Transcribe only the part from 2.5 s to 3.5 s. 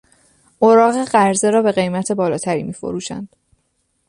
میفروشند.